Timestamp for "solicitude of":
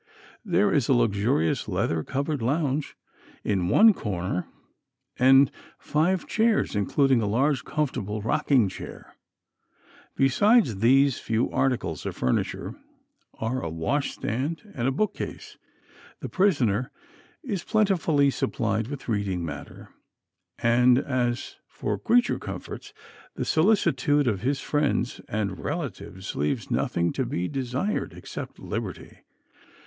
23.45-24.41